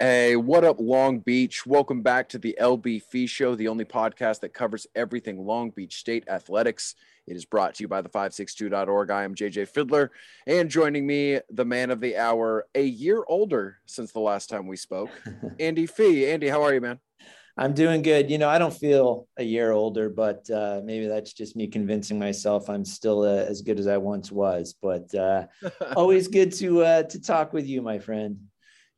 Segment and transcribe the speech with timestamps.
[0.00, 1.66] Hey, what up, Long Beach?
[1.66, 5.96] Welcome back to the LB Fee Show, the only podcast that covers everything Long Beach
[5.96, 6.94] State athletics.
[7.26, 9.10] It is brought to you by the 562.org.
[9.10, 10.12] I am JJ Fiddler,
[10.46, 14.68] and joining me, the man of the hour, a year older since the last time
[14.68, 15.10] we spoke,
[15.58, 16.30] Andy Fee.
[16.30, 17.00] Andy, how are you, man?
[17.56, 18.30] I'm doing good.
[18.30, 22.20] You know, I don't feel a year older, but uh, maybe that's just me convincing
[22.20, 24.76] myself I'm still uh, as good as I once was.
[24.80, 25.46] But uh,
[25.96, 28.38] always good to uh, to talk with you, my friend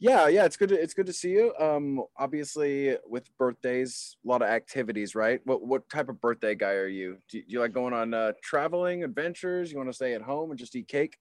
[0.01, 1.55] yeah yeah it's good to, it's good to see you.
[1.61, 5.41] Um obviously with birthdays a lot of activities right?
[5.45, 7.19] What what type of birthday guy are you?
[7.29, 9.71] Do you, do you like going on uh traveling adventures?
[9.71, 11.19] You want to stay at home and just eat cake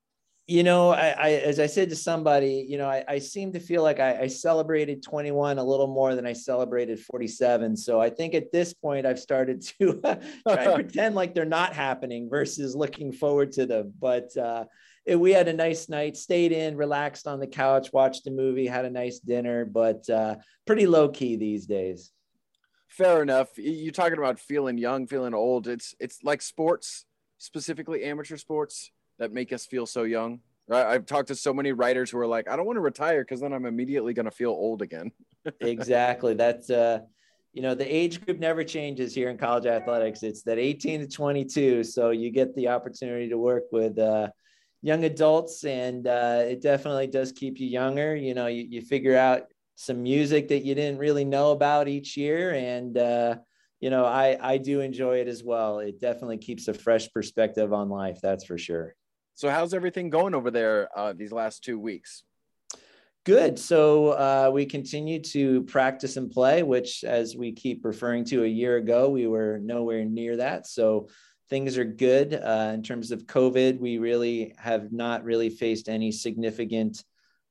[0.49, 3.59] you know I, I as i said to somebody you know i, I seem to
[3.59, 8.09] feel like I, I celebrated 21 a little more than i celebrated 47 so i
[8.09, 10.17] think at this point i've started to try
[10.47, 14.65] and pretend like they're not happening versus looking forward to them but uh
[15.05, 18.67] it, we had a nice night, stayed in, relaxed on the couch, watched a movie,
[18.67, 20.35] had a nice dinner, but uh,
[20.67, 22.11] pretty low key these days.
[22.89, 23.47] Fair enough.
[23.57, 25.67] You're talking about feeling young, feeling old.
[25.67, 27.05] It's it's like sports,
[27.39, 30.39] specifically amateur sports, that make us feel so young.
[30.71, 33.41] I've talked to so many writers who are like, I don't want to retire because
[33.41, 35.11] then I'm immediately going to feel old again.
[35.61, 36.35] exactly.
[36.35, 36.99] That's uh,
[37.53, 40.21] you know, the age group never changes here in college athletics.
[40.21, 41.83] It's that 18 to 22.
[41.83, 44.29] So you get the opportunity to work with uh,
[44.81, 49.17] young adults and uh, it definitely does keep you younger you know you, you figure
[49.17, 49.43] out
[49.75, 53.35] some music that you didn't really know about each year and uh,
[53.81, 57.73] you know i i do enjoy it as well it definitely keeps a fresh perspective
[57.73, 58.95] on life that's for sure
[59.39, 62.23] so how's everything going over there uh, these last two weeks
[63.25, 68.43] good so uh, we continue to practice and play which as we keep referring to
[68.43, 71.07] a year ago we were nowhere near that so
[71.49, 73.79] things are good uh, in terms of COVID.
[73.79, 77.03] We really have not really faced any significant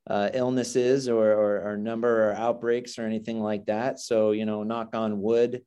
[0.07, 3.99] uh, illnesses or, or, or, number or outbreaks or anything like that.
[3.99, 5.63] So, you know, knock on wood,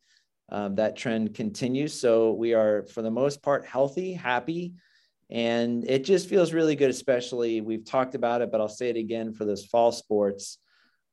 [0.49, 1.99] um, that trend continues.
[1.99, 4.73] So we are, for the most part, healthy, happy.
[5.31, 8.97] And it just feels really good, especially we've talked about it, but I'll say it
[8.97, 10.57] again for those fall sports.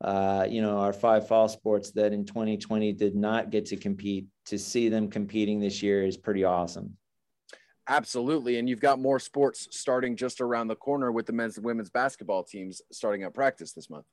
[0.00, 4.26] Uh, you know, our five fall sports that in 2020 did not get to compete,
[4.46, 6.96] to see them competing this year is pretty awesome.
[7.88, 8.58] Absolutely.
[8.58, 11.90] And you've got more sports starting just around the corner with the men's and women's
[11.90, 14.04] basketball teams starting at practice this month.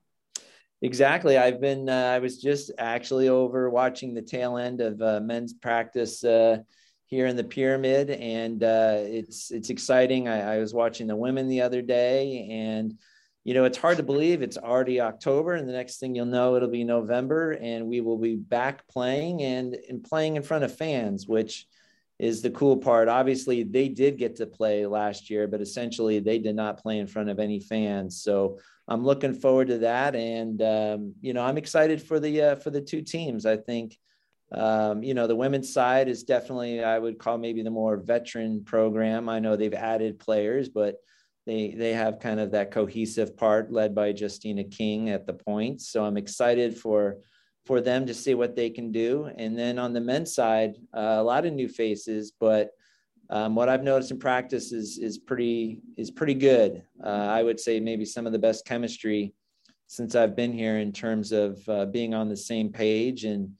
[0.81, 1.37] Exactly.
[1.37, 5.53] I've been, uh, I was just actually over watching the tail end of uh, men's
[5.53, 6.59] practice uh,
[7.05, 10.27] here in the pyramid, and uh, it's, it's exciting.
[10.27, 12.97] I, I was watching the women the other day, and
[13.43, 16.55] you know, it's hard to believe it's already October, and the next thing you'll know,
[16.55, 20.75] it'll be November, and we will be back playing and, and playing in front of
[20.75, 21.67] fans, which
[22.17, 23.07] is the cool part.
[23.07, 27.05] Obviously, they did get to play last year, but essentially they did not play in
[27.05, 28.21] front of any fans.
[28.21, 28.57] So
[28.87, 32.69] I'm looking forward to that, and um, you know I'm excited for the uh, for
[32.69, 33.45] the two teams.
[33.45, 33.97] I think
[34.51, 38.63] um, you know the women's side is definitely I would call maybe the more veteran
[38.63, 39.27] program.
[39.27, 40.97] I know they've added players, but
[41.45, 45.81] they they have kind of that cohesive part led by Justina King at the point.
[45.81, 47.17] So I'm excited for
[47.65, 49.29] for them to see what they can do.
[49.37, 52.69] And then on the men's side, uh, a lot of new faces, but
[53.31, 56.83] um, what I've noticed in practice is is pretty is pretty good.
[57.03, 59.33] Uh, I would say maybe some of the best chemistry
[59.87, 63.51] since I've been here in terms of uh, being on the same page and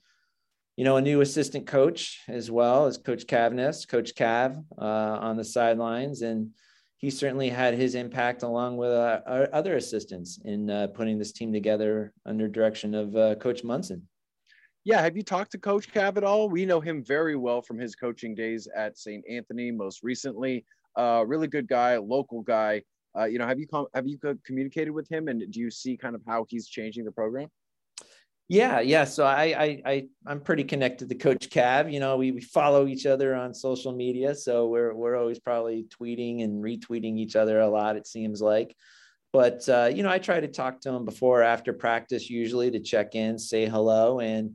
[0.76, 5.36] you know a new assistant coach as well as Coach Cavness, Coach Cav uh, on
[5.36, 6.50] the sidelines and
[6.98, 11.32] he certainly had his impact along with uh, our other assistants in uh, putting this
[11.32, 14.08] team together under direction of uh, Coach Monson.
[14.84, 16.48] Yeah, have you talked to Coach Cav at all?
[16.48, 19.24] We know him very well from his coaching days at St.
[19.28, 20.64] Anthony, most recently.
[20.96, 22.82] Uh, really good guy, local guy.
[23.18, 25.96] Uh, you know, have you com- have you communicated with him, and do you see
[25.96, 27.48] kind of how he's changing the program?
[28.48, 29.04] Yeah, yeah.
[29.04, 31.92] So I, I, I I'm pretty connected to Coach Cav.
[31.92, 35.86] You know, we, we follow each other on social media, so we're we're always probably
[36.00, 37.96] tweeting and retweeting each other a lot.
[37.96, 38.76] It seems like,
[39.32, 42.70] but uh, you know, I try to talk to him before or after practice, usually
[42.70, 44.52] to check in, say hello, and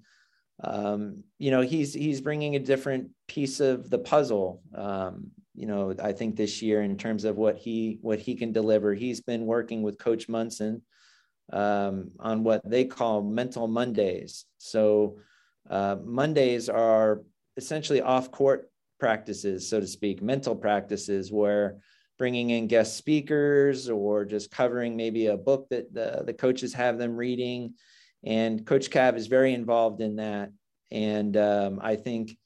[0.64, 4.62] um, you know, he's he's bringing a different piece of the puzzle.
[4.74, 8.54] Um, you know, I think this year in terms of what he what he can
[8.54, 8.94] deliver.
[8.94, 10.82] He's been working with Coach Monson
[11.52, 14.46] um, on what they call mental Mondays.
[14.58, 15.18] So
[15.70, 17.24] uh, Mondays are
[17.58, 21.78] essentially off court practices, so to speak, mental practices where
[22.18, 27.00] bringing in guest speakers or just covering maybe a book that the, the coaches have
[27.00, 27.74] them reading.
[28.24, 30.52] And Coach Cav is very involved in that.
[30.92, 32.38] And um, I think,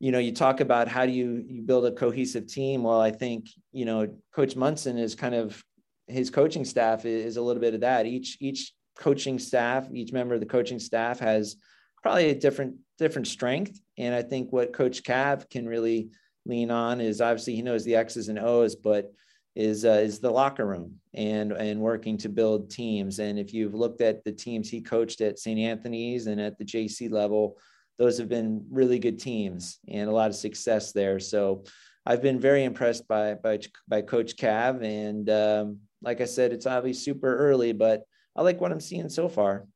[0.00, 2.82] you know, you talk about how do you, you build a cohesive team?
[2.82, 5.62] Well, I think, you know, Coach Monson is kind of
[6.08, 8.06] his coaching staff is a little bit of that.
[8.06, 11.56] Each each coaching staff, each member of the coaching staff has
[12.02, 13.80] probably a different different strength.
[13.96, 16.10] And I think what Coach Cav can really
[16.46, 19.12] lean on is obviously he knows the X's and O's, but
[19.54, 23.18] is uh, is the locker room and and working to build teams.
[23.18, 25.58] And if you've looked at the teams he coached at St.
[25.58, 27.58] Anthony's and at the JC level,
[27.98, 31.18] those have been really good teams and a lot of success there.
[31.18, 31.64] So
[32.06, 36.66] I've been very impressed by by by Coach Cav, and um, like I said, it's
[36.66, 38.04] obviously super early, but
[38.36, 39.66] I like what I'm seeing so far.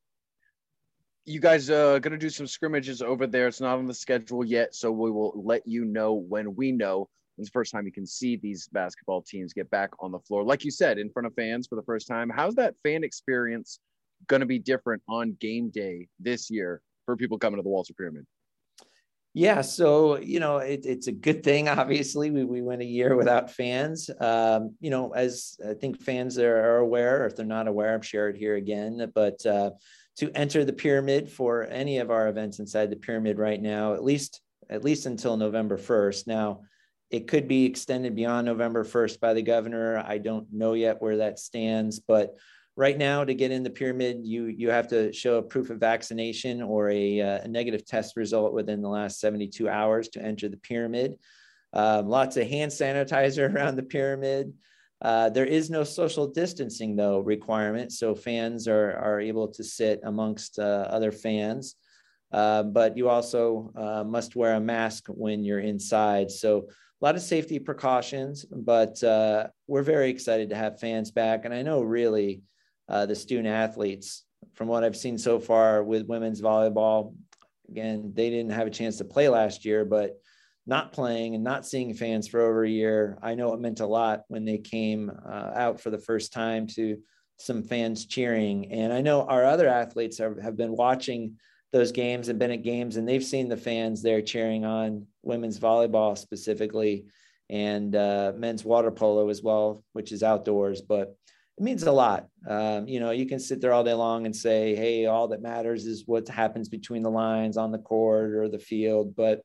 [1.25, 3.47] You guys are uh, going to do some scrimmages over there.
[3.47, 7.09] It's not on the schedule yet, so we will let you know when we know.
[7.39, 10.45] It's the first time you can see these basketball teams get back on the floor,
[10.45, 12.29] like you said, in front of fans for the first time.
[12.29, 13.79] How's that fan experience
[14.27, 17.95] going to be different on game day this year for people coming to the Walter
[17.95, 18.27] Pyramid?
[19.35, 21.69] Yeah, so you know it, it's a good thing.
[21.69, 24.11] Obviously, we, we went a year without fans.
[24.21, 27.95] Um, you know, as I think fans are, are, aware, or if they're not aware,
[27.95, 29.11] I'm share it here again.
[29.15, 29.71] But uh,
[30.17, 34.05] to enter the pyramid for any of our events inside the pyramid right now, at
[34.05, 36.27] least at least until November 1st.
[36.27, 36.61] Now,
[37.11, 39.99] it could be extended beyond November 1st by the governor.
[39.99, 42.37] I don't know yet where that stands, but
[42.77, 45.79] right now to get in the pyramid you you have to show a proof of
[45.79, 50.49] vaccination or a, uh, a negative test result within the last 72 hours to enter
[50.49, 51.15] the pyramid.
[51.75, 54.53] Um, lots of hand sanitizer around the pyramid.
[55.03, 60.01] Uh, there is no social distancing though requirement so fans are, are able to sit
[60.05, 61.75] amongst uh, other fans.
[62.33, 66.67] Uh, but you also uh, must wear a mask when you're inside so
[67.03, 71.53] a lot of safety precautions but uh, we're very excited to have fans back and
[71.53, 72.41] i know really
[72.89, 74.25] uh, the student athletes.
[74.55, 77.15] From what I've seen so far with women's volleyball,
[77.69, 80.21] again, they didn't have a chance to play last year, but
[80.67, 83.87] not playing and not seeing fans for over a year, I know it meant a
[83.87, 86.99] lot when they came uh, out for the first time to
[87.39, 88.71] some fans cheering.
[88.71, 91.39] And I know our other athletes are, have been watching
[91.73, 95.59] those games and been at games, and they've seen the fans there cheering on women's
[95.59, 97.07] volleyball specifically
[97.51, 100.81] and uh, men's water polo as well, which is outdoors.
[100.81, 101.17] But
[101.59, 102.27] it means a lot.
[102.49, 105.43] Um, you know, you can sit there all day long and say, hey, all that
[105.43, 109.15] matters is what happens between the lines on the court or the field.
[109.15, 109.43] But,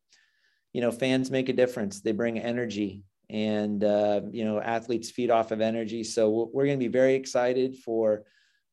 [0.74, 2.02] you know, fans make a difference.
[2.02, 6.04] They bring energy and, uh, you know, athletes feed off of energy.
[6.04, 8.24] So we're going to be very excited for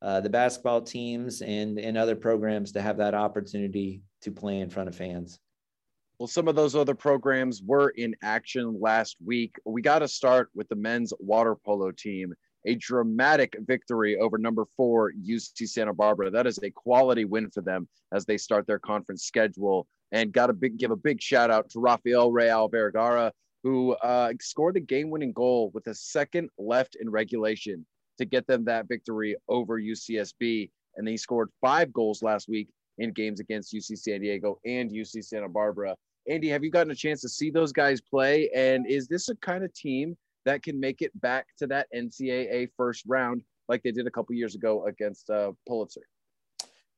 [0.01, 4.71] uh, the basketball teams and, and other programs to have that opportunity to play in
[4.71, 5.41] front of fans.
[6.19, 9.57] Well, some of those other programs were in action last week.
[9.65, 12.33] We got to start with the men's water polo team
[12.67, 16.31] a dramatic victory over number four UC Santa Barbara.
[16.31, 19.87] That is a quality win for them as they start their conference schedule.
[20.13, 23.33] And got to big, give a big shout out to Rafael Real Vergara,
[23.65, 27.85] who uh, scored the game-winning goal with a second left in regulation
[28.19, 30.71] to get them that victory over UCSB.
[30.97, 32.69] And he scored five goals last week
[32.99, 35.97] in games against UC San Diego and UC Santa Barbara.
[36.29, 38.49] Andy, have you gotten a chance to see those guys play?
[38.55, 42.69] And is this a kind of team that can make it back to that NCAA
[42.77, 46.03] first round like they did a couple years ago against uh, Pulitzer.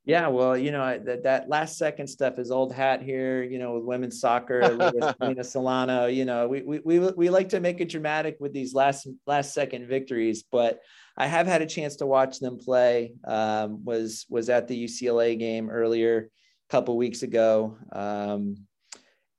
[0.05, 3.43] Yeah, well, you know that that last second stuff is old hat here.
[3.43, 6.07] You know, with women's soccer, with Nina Solano.
[6.07, 9.53] You know, we, we we we like to make it dramatic with these last last
[9.53, 10.79] second victories, but
[11.17, 13.15] I have had a chance to watch them play.
[13.27, 16.31] Um, was was at the UCLA game earlier
[16.69, 17.77] a couple weeks ago.
[17.93, 18.59] Um,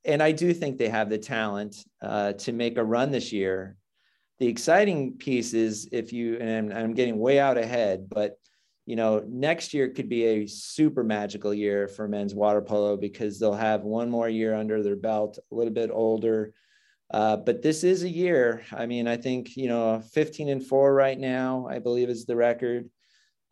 [0.03, 3.77] and I do think they have the talent uh, to make a run this year
[4.39, 8.37] the exciting piece is if you and I'm, getting way out ahead but
[8.85, 13.39] you know next year could be a super magical year for men's water polo because
[13.39, 16.53] they'll have one more year under their belt a little bit older.
[17.09, 20.93] Uh, but this is a year i mean i think you know 15 and 4
[20.93, 22.89] right now i believe is the record.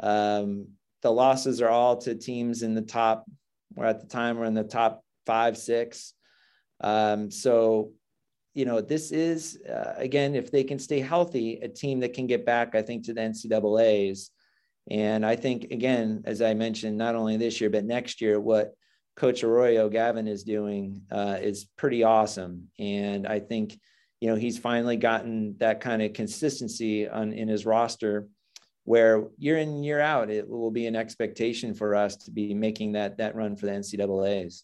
[0.01, 0.67] Um,
[1.01, 3.25] the losses are all to teams in the top
[3.75, 6.13] We're at the time we're in the top five six.
[6.81, 7.91] Um, so
[8.55, 12.25] you know, this is uh, again, if they can stay healthy, a team that can
[12.25, 14.31] get back, I think, to the NCAA's.
[14.89, 18.73] And I think, again, as I mentioned, not only this year but next year, what
[19.17, 22.69] Coach Arroyo Gavin is doing uh, is pretty awesome.
[22.79, 23.77] And I think,
[24.21, 28.29] you know, he's finally gotten that kind of consistency on in his roster,
[28.85, 32.93] where year in year out, it will be an expectation for us to be making
[32.93, 34.63] that that run for the NCAA's.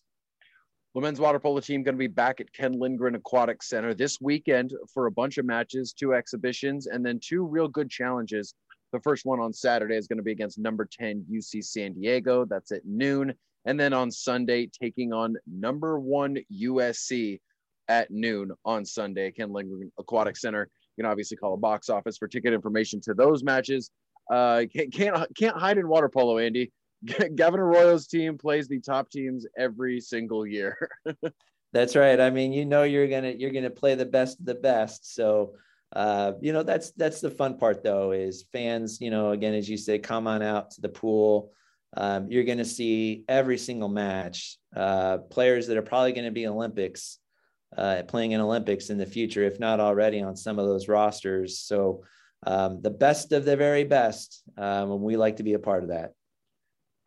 [0.94, 4.74] Women's water polo team going to be back at Ken Lindgren Aquatic Center this weekend
[4.94, 8.54] for a bunch of matches, two exhibitions, and then two real good challenges.
[8.92, 12.44] The first one on Saturday is going to be against number 10 UC San Diego.
[12.44, 13.34] That's at noon.
[13.64, 17.40] And then on Sunday, taking on number one USC
[17.88, 20.70] at noon on Sunday, Ken Lindgren Aquatic Center.
[20.98, 23.92] You can obviously call a box office for ticket information to those matches.
[24.30, 26.72] Uh, can't, can't can't hide in water polo, Andy.
[27.36, 30.90] Gavin Arroyo's team plays the top teams every single year.
[31.74, 32.20] that's right.
[32.20, 35.14] I mean, you know, you're gonna you're gonna play the best of the best.
[35.16, 35.56] So,
[35.94, 38.12] uh, you know, that's that's the fun part though.
[38.12, 41.52] Is fans, you know, again as you say, come on out to the pool.
[41.98, 47.20] Um, you're to see every single match uh, players that are probably to be Olympics
[47.78, 51.60] uh, playing in Olympics in the future, if not already on some of those rosters.
[51.60, 52.04] So
[52.46, 55.84] um, the best of the very best, um, and we like to be a part
[55.84, 56.14] of that.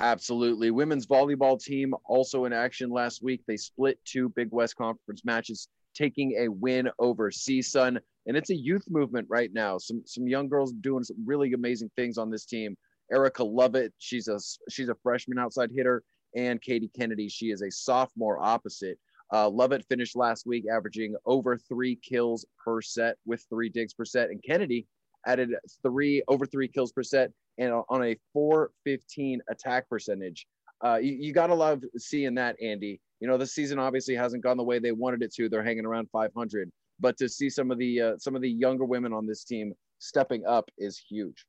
[0.04, 0.70] Absolutely.
[0.70, 3.40] Women's volleyball team also in action last week.
[3.49, 7.99] They split two Big West Conference matches, taking a win over CSUN.
[8.26, 9.78] And it's a youth movement right now.
[9.78, 12.76] Some some young girls doing some really amazing things on this team.
[13.11, 14.38] Erica Lovett, she's a
[14.70, 16.02] she's a freshman outside hitter,
[16.37, 18.99] and Katie Kennedy, she is a sophomore opposite.
[19.32, 24.04] Uh, Lovett finished last week averaging over three kills per set with three digs per
[24.04, 24.87] set, and Kennedy
[25.26, 25.50] added
[25.83, 30.47] three over three kills per set and on a 415 attack percentage.
[30.85, 33.00] Uh, you, you got to love seeing that, Andy.
[33.21, 35.49] You know, the season obviously hasn't gone the way they wanted it to.
[35.49, 38.85] They're hanging around 500, but to see some of the uh, some of the younger
[38.85, 41.47] women on this team stepping up is huge.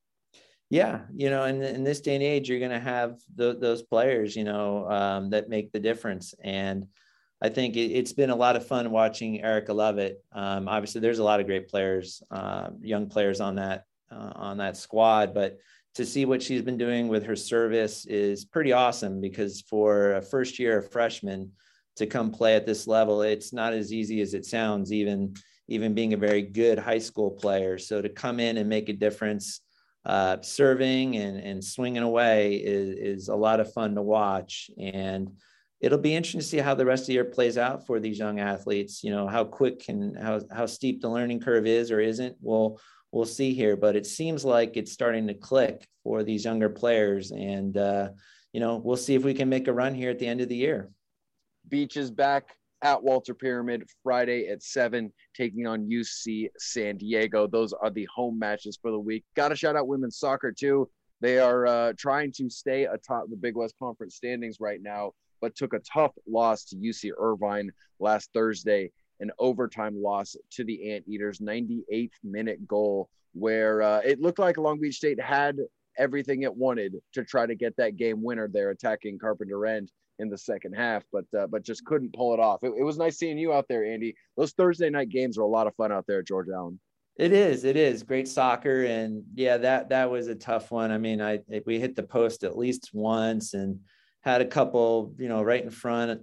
[0.70, 3.84] Yeah, you know, in, in this day and age, you're going to have the, those
[3.84, 6.34] players, you know, um, that make the difference.
[6.44, 6.88] And
[7.46, 10.24] I think it, has been a lot of fun watching Erica Lovett.
[10.32, 14.58] Um, obviously, there's a lot of great players, uh, young players on that uh, on
[14.58, 15.60] that squad, but
[15.94, 19.22] to see what she's been doing with her service is pretty awesome.
[19.22, 21.52] Because for a first year freshman
[21.98, 24.92] to come play at this level, it's not as easy as it sounds.
[24.92, 25.36] Even
[25.68, 28.94] even being a very good high school player, so to come in and make a
[28.94, 29.62] difference.
[30.04, 34.70] Uh, serving and, and swinging away is, is a lot of fun to watch.
[34.78, 35.32] And
[35.82, 38.20] it'll be interesting to see how the rest of the year plays out for these
[38.20, 39.04] young athletes.
[39.04, 42.36] You know, how quick and how, how steep the learning curve is or isn't.
[42.42, 42.80] We'll,
[43.12, 47.32] we'll see here, but it seems like it's starting to click for these younger players.
[47.32, 48.10] And, uh,
[48.54, 50.50] you know, we'll see if we can make a run here at the end of
[50.50, 50.90] the year.
[51.68, 57.48] Beach is back at Walter Pyramid Friday at 7, taking on UC San Diego.
[57.48, 59.26] Those are the home matches for the week.
[59.36, 60.90] Got to shout out women's soccer, too.
[61.22, 65.56] They are uh, trying to stay atop the Big West Conference standings right now but
[65.56, 71.40] took a tough loss to UC Irvine last Thursday, an overtime loss to the Anteaters,
[71.40, 75.58] 98th minute goal, where uh, it looked like Long Beach State had
[75.98, 80.30] everything it wanted to try to get that game winner there, attacking Carpenter End in
[80.30, 82.64] the second half, but uh, but just couldn't pull it off.
[82.64, 84.16] It, it, was nice seeing you out there, Andy.
[84.38, 86.80] Those Thursday night games are a lot of fun out there at George Allen.
[87.18, 87.64] It is.
[87.64, 90.92] It is great soccer, and yeah, that that was a tough one.
[90.92, 93.80] I mean, I we hit the post at least once, and
[94.26, 96.22] had a couple, you know, right in front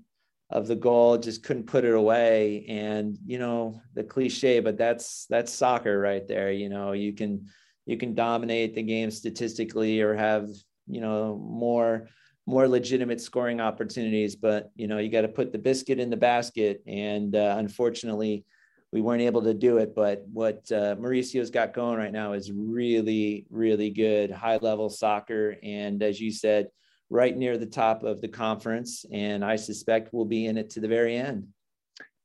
[0.50, 2.66] of the goal, just couldn't put it away.
[2.68, 6.50] And, you know, the cliche, but that's that's soccer right there.
[6.50, 7.47] You know, you can
[7.87, 10.49] you can dominate the game statistically or have,
[10.88, 12.09] you know, more
[12.44, 16.16] more legitimate scoring opportunities, but you know, you got to put the biscuit in the
[16.16, 16.82] basket.
[16.88, 18.44] And uh, unfortunately,
[18.90, 19.94] we weren't able to do it.
[19.94, 25.56] But what uh, Mauricio's got going right now is really, really good, high level soccer.
[25.62, 26.66] And as you said,
[27.12, 30.81] right near the top of the conference, and I suspect we'll be in it to
[30.81, 31.47] the very end.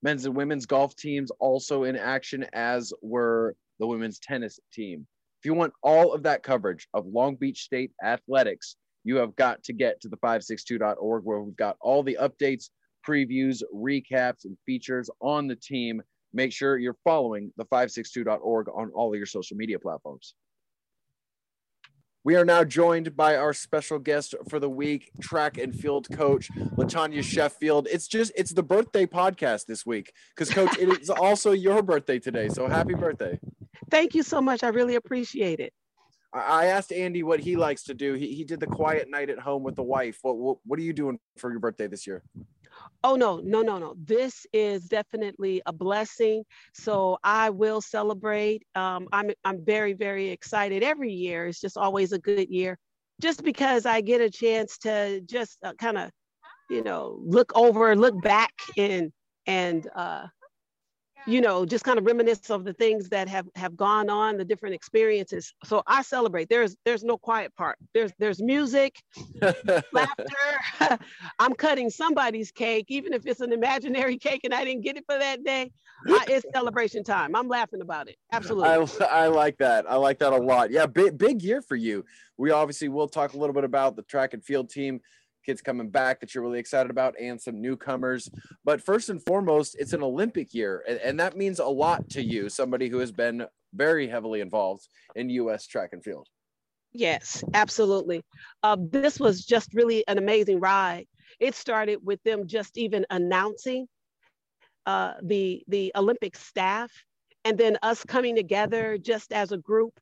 [0.02, 5.06] Men's and women's golf teams also in action, as were the women's tennis team.
[5.42, 9.62] If you want all of that coverage of Long Beach State athletics, you have got
[9.66, 12.70] to get to the 562.org where we've got all the updates,
[13.06, 16.02] previews, recaps, and features on the team.
[16.32, 20.34] Make sure you're following the 562.org on all of your social media platforms.
[22.24, 26.50] We are now joined by our special guest for the week, track and field coach
[26.76, 27.88] LaTanya Sheffield.
[27.90, 32.20] It's just it's the birthday podcast this week because coach, it is also your birthday
[32.20, 32.50] today.
[32.50, 33.40] So happy birthday.
[33.90, 34.64] Thank you so much.
[34.64, 35.74] I really appreciate it.
[36.34, 38.14] I asked Andy what he likes to do.
[38.14, 40.20] He, he did the quiet night at home with the wife.
[40.22, 42.24] What, what what are you doing for your birthday this year?
[43.04, 43.96] Oh no, no, no, no.
[44.04, 46.44] This is definitely a blessing.
[46.74, 48.64] So I will celebrate.
[48.76, 50.84] Um, I'm I'm very very excited.
[50.84, 52.78] Every year it's just always a good year,
[53.22, 56.12] just because I get a chance to just uh, kind of,
[56.70, 59.12] you know, look over, look back, and
[59.46, 60.28] and uh,
[61.28, 64.46] you know, just kind of reminisce of the things that have have gone on, the
[64.46, 65.54] different experiences.
[65.66, 66.48] So I celebrate.
[66.50, 67.78] There's there's no quiet part.
[67.94, 68.96] There's there's music,
[69.92, 70.26] laughter.
[71.40, 75.04] I'm cutting somebody's cake, even if it's an imaginary cake and I didn't get it
[75.06, 75.72] for that day.
[76.08, 77.36] I, it's celebration time.
[77.36, 78.16] I'm laughing about it.
[78.32, 78.70] Absolutely.
[78.70, 79.90] I, I like that.
[79.90, 80.72] I like that a lot.
[80.72, 82.06] Yeah, big big year for you.
[82.38, 85.02] We obviously will talk a little bit about the track and field team
[85.48, 88.30] kids coming back that you're really excited about and some newcomers.
[88.66, 92.22] But first and foremost, it's an Olympic year, and, and that means a lot to
[92.22, 95.66] you, somebody who has been very heavily involved in U.S.
[95.66, 96.28] track and field.
[96.92, 98.24] Yes, absolutely.
[98.62, 101.06] Uh, this was just really an amazing ride.
[101.40, 103.88] It started with them just even announcing
[104.86, 106.92] uh, the the Olympic staff,
[107.46, 109.94] and then us coming together just as a group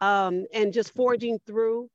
[0.00, 1.88] um, and just forging through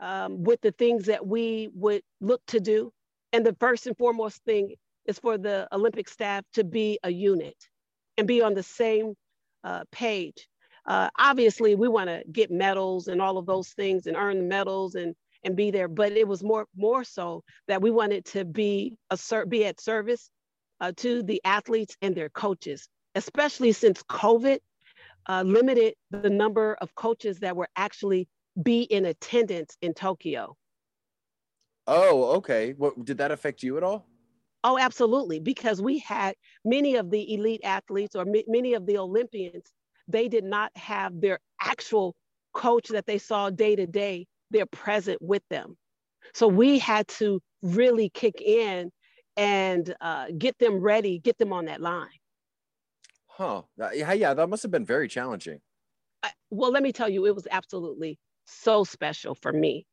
[0.00, 2.92] um, with the things that we would look to do.
[3.32, 4.74] And the first and foremost thing
[5.06, 7.56] is for the Olympic staff to be a unit
[8.16, 9.14] and be on the same
[9.64, 10.48] uh, page.
[10.86, 14.44] Uh, obviously, we want to get medals and all of those things and earn the
[14.44, 15.88] medals and and be there.
[15.88, 20.30] But it was more more so that we wanted to be a be at service
[20.80, 24.58] uh, to the athletes and their coaches, especially since COVID
[25.28, 28.28] uh, limited the number of coaches that were actually
[28.62, 30.56] be in attendance in Tokyo.
[31.86, 32.72] Oh, okay.
[32.74, 34.06] What did that affect you at all?
[34.62, 35.40] Oh, absolutely.
[35.40, 39.72] Because we had many of the elite athletes or m- many of the Olympians,
[40.08, 42.14] they did not have their actual
[42.54, 45.76] coach that they saw day to day, they're present with them.
[46.34, 48.92] So we had to really kick in
[49.36, 52.10] and uh, get them ready, get them on that line.
[53.26, 53.64] Huh.
[53.76, 55.60] Yeah, yeah, that must have been very challenging.
[56.22, 59.86] I, well, let me tell you, it was absolutely so special for me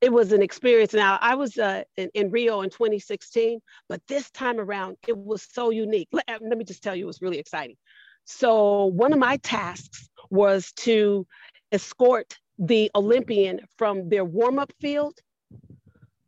[0.00, 0.92] it was an experience.
[0.92, 5.46] Now, I was uh, in, in, Rio in 2016, but this time around, it was
[5.50, 6.08] so unique.
[6.12, 7.76] Let, let me just tell you, it was really exciting.
[8.24, 11.26] So, one of my tasks was to
[11.72, 15.18] escort the Olympian from their warm up field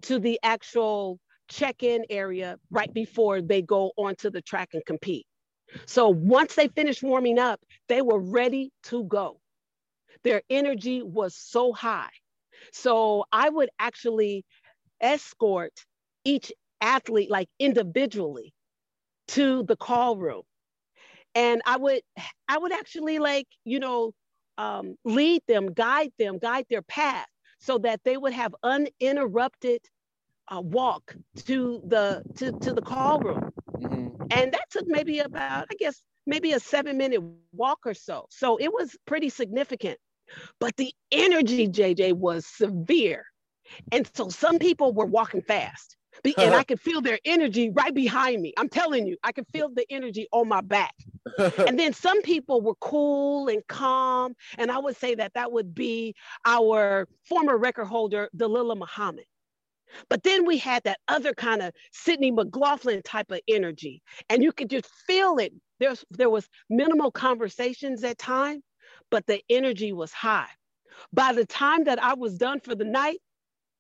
[0.03, 1.19] to the actual
[1.49, 5.27] check in area right before they go onto the track and compete.
[5.87, 9.41] So, once they finished warming up, they were ready to go.
[10.25, 12.11] Their energy was so high
[12.73, 14.45] so I would actually
[15.01, 15.73] escort
[16.25, 18.53] each athlete like individually
[19.29, 20.43] to the call room.
[21.35, 22.03] And I would
[22.49, 24.13] I would actually like, you know,
[24.59, 27.27] um, lead them, guide them, guide their path
[27.61, 29.81] so that they would have uninterrupted
[30.49, 33.53] uh, walk to the to, to the call room.
[33.75, 34.25] Mm-hmm.
[34.31, 38.27] And that took maybe about, I guess, maybe a seven minute walk or so.
[38.31, 39.99] So it was pretty significant.
[40.59, 43.25] But the energy, JJ, was severe.
[43.93, 45.97] And so some people were walking fast.
[46.25, 46.65] And I uh-huh.
[46.65, 48.53] could feel their energy right behind me.
[48.57, 50.95] I'm telling you, I could feel the energy on my back.
[51.39, 54.35] and then some people were cool and calm.
[54.59, 56.15] And I would say that that would be
[56.45, 59.25] our former record holder, Dalilah Muhammad.
[60.09, 64.03] But then we had that other kind of Sydney McLaughlin type of energy.
[64.29, 65.53] And you could just feel it.
[65.79, 68.63] There's, there was minimal conversations at times,
[69.11, 70.49] but the energy was high.
[71.13, 73.19] By the time that I was done for the night,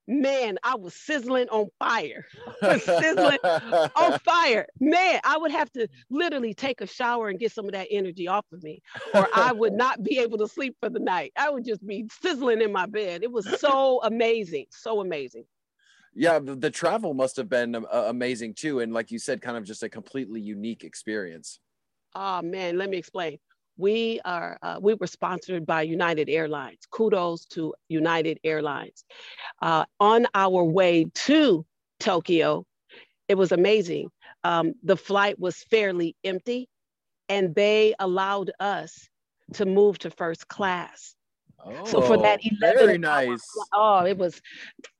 [0.08, 2.26] man, I was sizzling on fire.
[2.62, 4.66] sizzling on fire.
[4.80, 8.26] Man, I would have to literally take a shower and get some of that energy
[8.26, 8.82] off of me,
[9.14, 11.32] or I would not be able to sleep for the night.
[11.36, 13.22] I would just be sizzling in my bed.
[13.22, 15.44] It was so amazing, so amazing.
[16.12, 18.80] Yeah, the, the travel must have been uh, amazing too.
[18.80, 21.60] And like you said, kind of just a completely unique experience.
[22.16, 23.38] Oh, man, let me explain
[23.76, 26.80] we are uh, we were sponsored by United Airlines.
[26.90, 29.04] Kudos to United Airlines.
[29.60, 31.64] Uh, on our way to
[31.98, 32.64] Tokyo,
[33.28, 34.08] it was amazing.
[34.44, 36.68] Um, the flight was fairly empty,
[37.28, 39.08] and they allowed us
[39.54, 41.14] to move to first class.
[41.64, 43.44] Oh, so for that 11 very nice.
[43.74, 44.40] oh, it was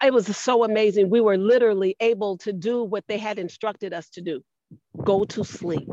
[0.03, 1.11] it was so amazing.
[1.11, 4.43] We were literally able to do what they had instructed us to do.
[5.05, 5.89] Go to sleep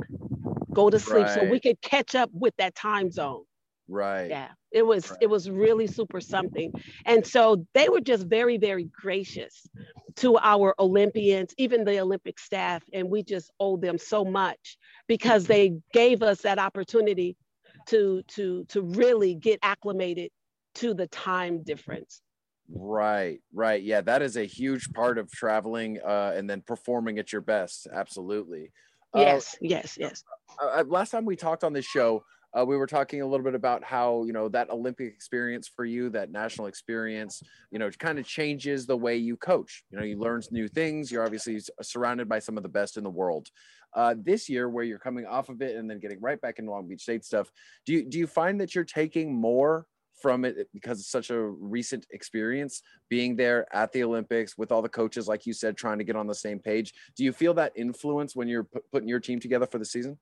[0.77, 1.33] go to sleep right.
[1.33, 3.43] so we could catch up with that time zone.
[3.87, 4.29] Right.
[4.29, 5.17] Yeah it was right.
[5.21, 6.71] it was really super something.
[7.05, 9.67] And so they were just very very gracious
[10.15, 15.45] to our olympians even the olympic staff and we just owe them so much because
[15.45, 17.37] they gave us that opportunity
[17.85, 20.31] to to to really get acclimated
[20.73, 22.21] to the time difference.
[22.69, 23.81] Right right.
[23.81, 27.87] Yeah that is a huge part of traveling uh, and then performing at your best.
[27.91, 28.71] Absolutely
[29.15, 30.23] Yes, uh, yes, yes.
[30.61, 32.23] Uh, last time we talked on this show,
[32.57, 35.85] uh, we were talking a little bit about how you know that Olympic experience for
[35.85, 37.41] you, that national experience,
[37.71, 39.83] you know, kind of changes the way you coach.
[39.91, 41.11] You know, you learn new things.
[41.11, 43.47] You're obviously surrounded by some of the best in the world.
[43.93, 46.71] Uh, this year, where you're coming off of it and then getting right back into
[46.71, 47.51] Long Beach State stuff,
[47.85, 49.85] do you do you find that you're taking more
[50.21, 54.82] from it because it's such a recent experience being there at the Olympics with all
[54.82, 56.93] the coaches, like you said, trying to get on the same page.
[57.15, 60.17] Do you feel that influence when you're p- putting your team together for the season?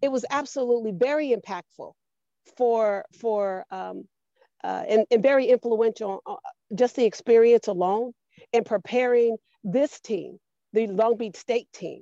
[0.00, 1.92] It was absolutely very impactful
[2.56, 4.04] for for um,
[4.62, 6.22] uh, and, and very influential.
[6.26, 6.36] Uh,
[6.74, 8.12] just the experience alone
[8.52, 10.38] in preparing this team,
[10.72, 12.00] the Long Beach State team.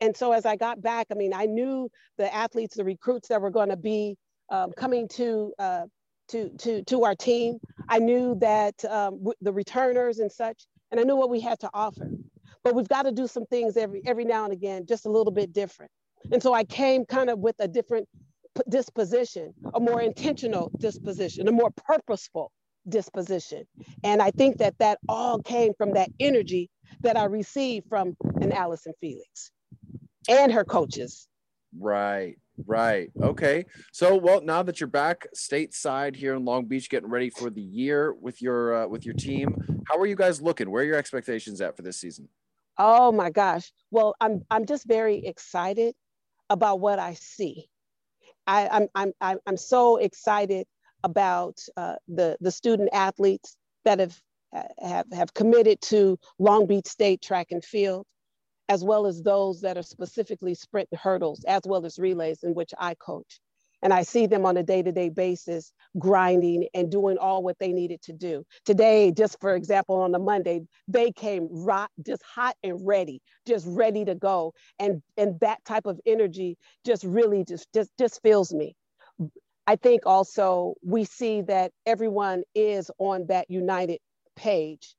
[0.00, 3.40] And so as I got back, I mean, I knew the athletes, the recruits that
[3.40, 4.16] were going to be
[4.50, 5.86] um, coming to uh,
[6.28, 7.58] to to to our team.
[7.88, 11.70] I knew that um, the returners and such, and I knew what we had to
[11.72, 12.10] offer.
[12.64, 15.32] But we've got to do some things every every now and again, just a little
[15.32, 15.90] bit different.
[16.32, 18.08] And so I came kind of with a different
[18.68, 22.50] disposition, a more intentional disposition, a more purposeful
[22.88, 23.64] disposition.
[24.04, 26.70] And I think that that all came from that energy
[27.02, 29.50] that I received from an Allyson Felix
[30.28, 31.28] and her coaches.
[31.78, 32.36] Right.
[32.64, 33.10] Right.
[33.20, 33.66] Okay.
[33.92, 37.60] So, well, now that you're back stateside here in Long Beach, getting ready for the
[37.60, 40.70] year with your uh, with your team, how are you guys looking?
[40.70, 42.28] Where are your expectations at for this season?
[42.78, 43.72] Oh my gosh.
[43.90, 45.94] Well, I'm I'm just very excited
[46.48, 47.68] about what I see.
[48.46, 50.66] I, I'm I'm I'm I'm so excited
[51.04, 54.18] about uh, the the student athletes that have
[54.78, 58.06] have have committed to Long Beach State Track and Field
[58.68, 62.72] as well as those that are specifically sprint hurdles, as well as relays in which
[62.78, 63.40] I coach.
[63.82, 67.58] And I see them on a day to day basis grinding and doing all what
[67.60, 68.44] they needed to do.
[68.64, 73.66] Today, just for example, on the Monday, they came right, just hot and ready, just
[73.68, 74.54] ready to go.
[74.78, 78.74] And, and that type of energy just really just, just, just fills me.
[79.66, 83.98] I think also we see that everyone is on that united
[84.36, 84.95] page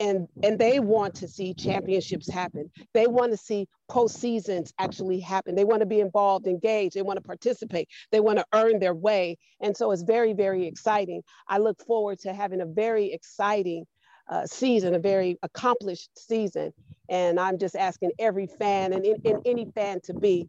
[0.00, 2.70] and and they want to see championships happen.
[2.92, 5.54] They want to see postseasons actually happen.
[5.54, 6.94] They want to be involved, engaged.
[6.94, 7.88] They want to participate.
[8.12, 9.38] They want to earn their way.
[9.60, 11.22] And so it's very, very exciting.
[11.48, 13.86] I look forward to having a very exciting
[14.28, 16.72] uh, season, a very accomplished season.
[17.08, 20.48] And I'm just asking every fan and, and any fan to be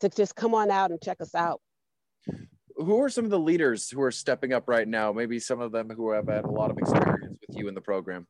[0.00, 1.60] to just come on out and check us out
[2.76, 5.12] who are some of the leaders who are stepping up right now?
[5.12, 7.80] Maybe some of them who have had a lot of experience with you in the
[7.80, 8.26] program.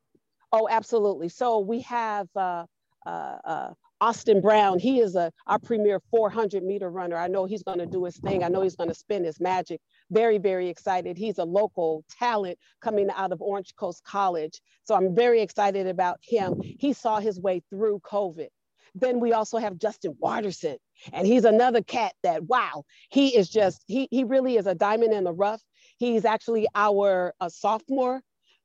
[0.51, 1.29] Oh, absolutely.
[1.29, 2.65] So we have uh,
[3.05, 4.79] uh, uh, Austin Brown.
[4.79, 7.17] He is a our premier 400 meter runner.
[7.17, 8.43] I know he's going to do his thing.
[8.43, 9.79] I know he's going to spin his magic.
[10.11, 11.17] Very, very excited.
[11.17, 14.61] He's a local talent coming out of Orange Coast College.
[14.83, 16.61] So I'm very excited about him.
[16.61, 18.47] He saw his way through COVID.
[18.95, 20.77] Then we also have Justin Watterson,
[21.11, 25.13] and he's another cat that wow, he is just he he really is a diamond
[25.13, 25.61] in the rough.
[25.97, 28.21] He's actually our a sophomore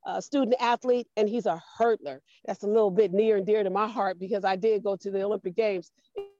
[0.06, 2.20] uh, student athlete, and he's a hurdler.
[2.44, 5.10] That's a little bit near and dear to my heart because I did go to
[5.10, 5.92] the Olympic Games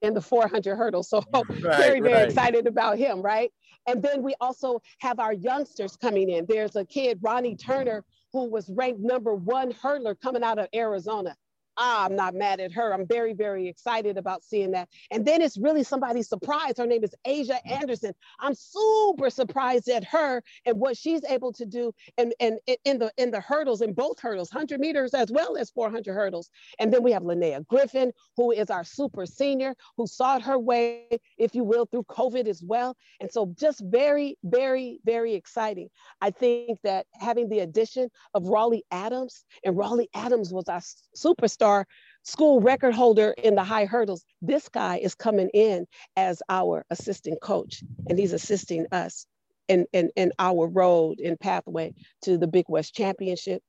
[0.03, 1.09] in the 400 hurdles.
[1.09, 2.29] So right, very, very right.
[2.29, 3.51] excited about him, right?
[3.87, 6.47] And then we also have our youngsters coming in.
[6.49, 11.35] There's a kid, Ronnie Turner, who was ranked number one hurdler coming out of Arizona
[11.81, 12.93] ah, I'm not mad at her.
[12.93, 14.89] I'm very, very excited about seeing that.
[15.11, 16.75] And then it's really somebody's surprise.
[16.77, 18.13] Her name is Asia Anderson.
[18.39, 23.11] I'm super surprised at her and what she's able to do and and in the
[23.17, 26.51] in the hurdles, in both hurdles, 100 meters as well as 400 hurdles.
[26.79, 31.07] And then we have Linnea Griffin, who is our super senior, who sought her way,
[31.39, 32.95] if you will, through COVID as well.
[33.21, 35.89] And so just very, very, very exciting.
[36.21, 40.83] I think that having the addition of Raleigh Adams, and Raleigh Adams was our
[41.17, 41.87] superstar our
[42.23, 44.25] school record holder in the high hurdles.
[44.43, 49.27] This guy is coming in as our assistant coach, and he's assisting us
[49.69, 53.63] in, in, in our road and pathway to the Big West Championship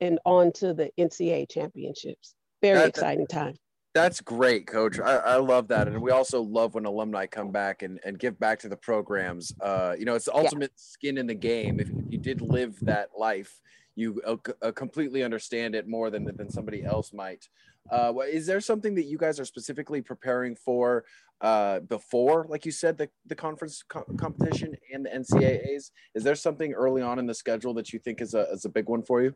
[0.00, 2.34] and on to the NCAA championships.
[2.60, 3.54] Very that, exciting time.
[3.94, 4.98] That's great, coach.
[4.98, 5.86] I, I, love that.
[5.86, 9.52] And we also love when alumni come back and, and give back to the programs.
[9.60, 10.82] Uh, you know, it's the ultimate yeah.
[10.82, 11.78] skin in the game.
[11.78, 13.60] If, if you did live that life,
[13.94, 17.48] you uh, uh, completely understand it more than than somebody else might.
[17.90, 21.04] Uh, is there something that you guys are specifically preparing for
[21.40, 25.90] uh, before, like you said, the, the conference co- competition and the NCAAs?
[26.14, 28.68] Is there something early on in the schedule that you think is a, is a
[28.68, 29.34] big one for you?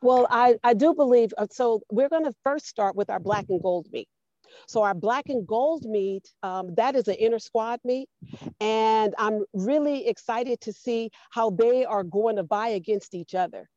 [0.00, 1.82] Well, I, I do believe uh, so.
[1.90, 4.08] We're going to first start with our black and gold meet.
[4.68, 8.08] So our black and gold meet, um, that is an inner squad meet.
[8.60, 13.68] And I'm really excited to see how they are going to vie against each other.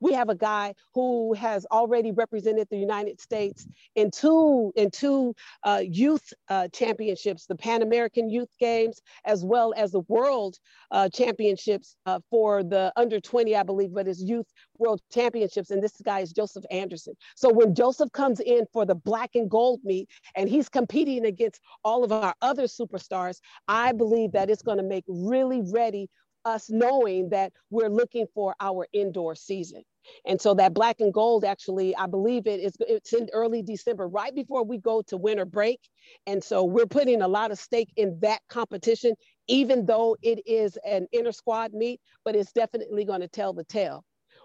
[0.00, 5.34] We have a guy who has already represented the United States in two in two
[5.62, 10.56] uh, youth uh, championships, the Pan American Youth Games, as well as the World
[10.90, 14.46] uh, Championships uh, for the under 20, I believe, but it's Youth
[14.78, 15.70] World Championships.
[15.70, 17.14] And this guy is Joseph Anderson.
[17.34, 21.60] So when Joseph comes in for the black and gold meet and he's competing against
[21.84, 26.08] all of our other superstars, I believe that it's going to make really ready
[26.46, 29.82] us knowing that we're looking for our indoor season.
[30.24, 34.06] And so that black and gold actually, I believe it is it's in early December,
[34.06, 35.80] right before we go to winter break.
[36.26, 39.14] And so we're putting a lot of stake in that competition,
[39.48, 43.64] even though it is an inner squad meet, but it's definitely going to tell the
[43.64, 44.04] tale.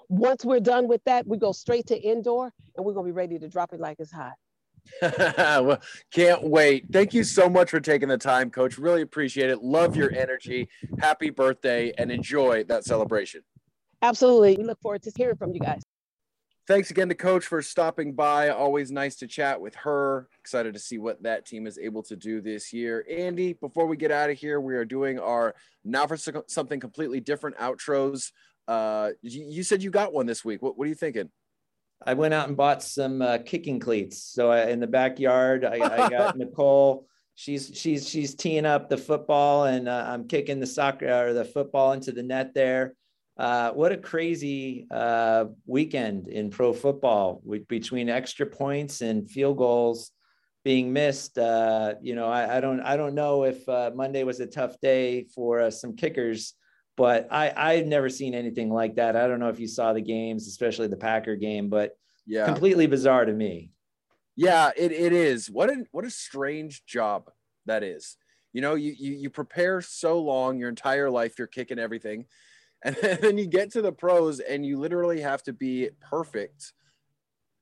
[0.09, 3.15] Once we're done with that, we go straight to indoor and we're going to be
[3.15, 4.33] ready to drop it like it's hot.
[5.02, 6.86] well, can't wait.
[6.91, 8.78] Thank you so much for taking the time, coach.
[8.78, 9.63] Really appreciate it.
[9.63, 10.70] Love your energy.
[11.00, 13.41] Happy birthday and enjoy that celebration.
[14.02, 14.56] Absolutely.
[14.58, 15.82] We look forward to hearing from you guys.
[16.67, 18.50] Thanks again to coach for stopping by.
[18.50, 20.30] Always nice to chat with her.
[20.39, 23.06] Excited to see what that team is able to do this year.
[23.10, 26.17] Andy, before we get out of here, we are doing our now for
[26.48, 28.32] something completely different outros.
[28.67, 30.62] Uh, you, you said you got one this week.
[30.62, 31.30] What, what are you thinking?
[32.05, 34.23] I went out and bought some uh, kicking cleats.
[34.23, 37.07] So I, in the backyard, I, I got Nicole.
[37.35, 41.45] She's she's she's teeing up the football, and uh, I'm kicking the soccer or the
[41.45, 42.93] football into the net there.
[43.37, 49.57] Uh, what a crazy uh, weekend in pro football with, between extra points and field
[49.57, 50.11] goals
[50.63, 51.37] being missed.
[51.37, 54.79] Uh, you know, I, I, don't I don't know if uh, Monday was a tough
[54.81, 56.53] day for uh, some kickers
[56.97, 59.15] but I I've never seen anything like that.
[59.15, 62.88] I don't know if you saw the games, especially the Packer game, but yeah, completely
[62.88, 63.71] bizarre to me.
[64.36, 65.49] Yeah, it, it is.
[65.49, 67.30] What a what a strange job
[67.65, 68.17] that is.
[68.54, 72.25] You know, you, you you prepare so long, your entire life, you're kicking everything,
[72.84, 76.73] and then you get to the pros and you literally have to be perfect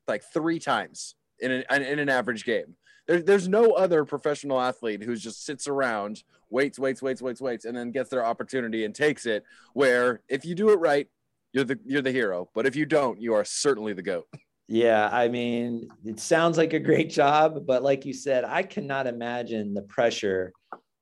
[0.07, 2.75] like three times in an in an average game.
[3.07, 7.65] There, there's no other professional athlete who just sits around, waits, waits, waits, waits, waits,
[7.65, 9.43] and then gets their opportunity and takes it.
[9.73, 11.07] Where if you do it right,
[11.53, 12.49] you're the you're the hero.
[12.53, 14.27] But if you don't, you are certainly the goat.
[14.67, 19.07] Yeah, I mean, it sounds like a great job, but like you said, I cannot
[19.07, 20.53] imagine the pressure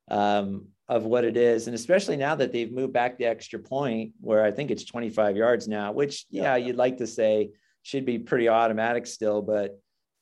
[0.10, 4.14] um, of what it is, and especially now that they've moved back the extra point,
[4.22, 7.50] where I think it's 25 yards now, which yeah, you'd like to say
[7.84, 9.78] should be pretty automatic still, but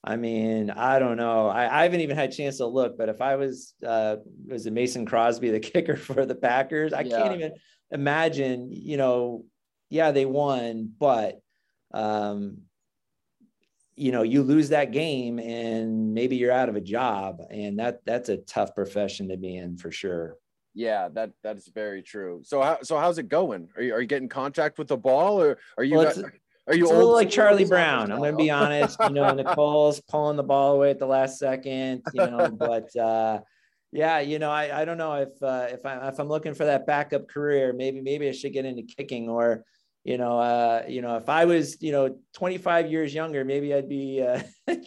[0.06, 1.48] I mean, I don't know.
[1.48, 4.68] I, I, haven't even had a chance to look, but if I was uh was
[4.68, 7.18] it Mason Crosby, the kicker for the Packers, I yeah.
[7.18, 7.54] can't even
[7.90, 9.46] imagine, you know,
[9.90, 11.40] yeah, they won, but
[11.92, 12.60] um,
[13.96, 17.42] you know, you lose that game and maybe you're out of a job.
[17.50, 20.36] And that that's a tough profession to be in for sure.
[20.74, 22.42] Yeah, that that is very true.
[22.44, 23.70] So how so how's it going?
[23.76, 26.14] Are you are you getting contact with the ball or are you well,
[26.68, 28.12] are you it's a little like Charlie Brown?
[28.12, 28.98] I'm going to be honest.
[29.02, 32.04] You know, Nicole's pulling the ball away at the last second.
[32.14, 33.42] You know, but uh,
[33.92, 36.66] yeah, you know, I, I don't know if uh, if I if I'm looking for
[36.66, 39.64] that backup career, maybe maybe I should get into kicking or
[40.06, 43.90] you know, uh, you know, if I was, you know, 25 years younger, maybe I'd
[43.90, 44.40] be uh,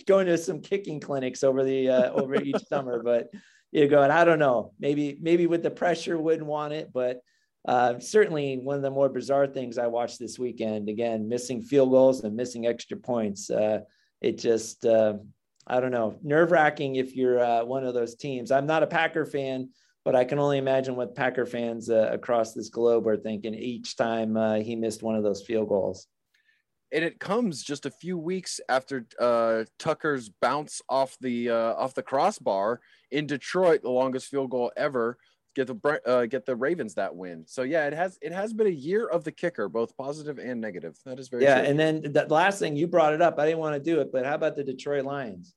[0.07, 3.03] going to some kicking clinics over the uh, over each summer.
[3.03, 3.29] But
[3.73, 7.21] you know, and I don't know, maybe maybe with the pressure wouldn't want it, but
[7.69, 10.89] uh, certainly one of the more bizarre things I watched this weekend.
[10.89, 13.51] Again, missing field goals and missing extra points.
[13.51, 13.81] Uh,
[14.23, 15.19] it just, uh,
[15.67, 18.51] I don't know, nerve wracking if you're uh, one of those teams.
[18.51, 19.69] I'm not a Packer fan,
[20.03, 23.97] but I can only imagine what Packer fans uh, across this globe are thinking each
[23.97, 26.07] time he missed one of those field goals.
[26.91, 29.05] And it comes just a few weeks after
[29.79, 35.19] Tucker's bounce off the off the crossbar in Detroit, the longest field goal ever
[35.59, 37.45] get the uh, get the Ravens that win.
[37.47, 40.61] So yeah, it has it has been a year of the kicker, both positive and
[40.61, 40.97] negative.
[41.05, 41.61] That is very yeah.
[41.61, 41.71] True.
[41.71, 44.13] And then the last thing you brought it up, I didn't want to do it,
[44.13, 45.55] but how about the Detroit Lions?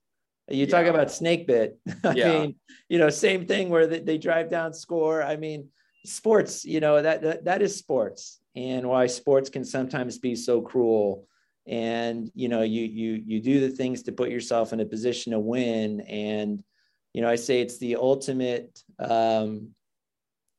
[0.48, 0.66] You yeah.
[0.66, 1.78] talk about snake bit.
[2.04, 2.40] I yeah.
[2.40, 2.54] mean,
[2.88, 5.22] you know, same thing where they, they drive down, score.
[5.22, 5.68] I mean,
[6.04, 6.64] sports.
[6.64, 11.28] You know that, that that is sports, and why sports can sometimes be so cruel.
[11.66, 15.30] And you know, you you you do the things to put yourself in a position
[15.30, 16.62] to win, and
[17.14, 19.68] you know, I say it's the ultimate um,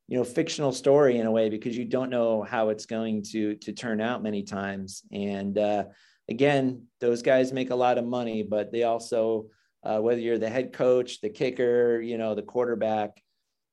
[0.08, 3.56] you know fictional story in a way because you don't know how it's going to
[3.56, 5.04] to turn out many times.
[5.12, 5.86] And uh,
[6.30, 9.48] again those guys make a lot of money but they also
[9.84, 13.22] uh, whether you're the head coach the kicker you know the quarterback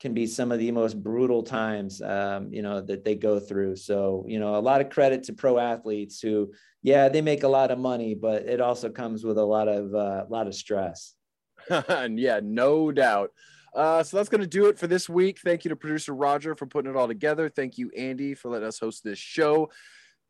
[0.01, 3.77] can be some of the most brutal times um, you know that they go through.
[3.77, 7.49] So you know a lot of credit to pro athletes who yeah they make a
[7.49, 10.55] lot of money but it also comes with a lot of uh, a lot of
[10.55, 11.15] stress.
[11.69, 13.31] Yeah no doubt
[13.75, 15.41] uh, so that's going to do it for this week.
[15.41, 17.49] Thank you to producer Roger for putting it all together.
[17.49, 19.71] Thank you, Andy, for letting us host this show.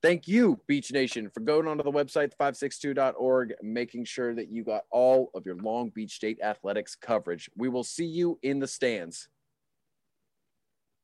[0.02, 4.84] Thank you, Beach Nation, for going onto the website, 562.org, making sure that you got
[4.90, 7.50] all of your Long Beach State athletics coverage.
[7.54, 9.28] We will see you in the stands.